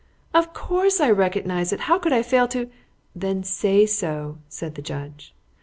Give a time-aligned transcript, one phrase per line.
[0.33, 1.81] "Of course I recognise it.
[1.81, 2.71] How could I fail to"
[3.15, 5.31] "Then say so," said the judge.